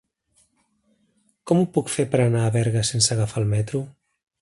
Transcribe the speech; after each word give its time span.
Com 1.51 1.61
ho 1.61 1.69
puc 1.77 1.93
fer 1.99 2.07
per 2.15 2.23
anar 2.25 2.43
a 2.47 2.57
Berga 2.59 2.85
sense 2.93 3.15
agafar 3.19 3.45
el 3.47 3.51
metro? 3.57 3.89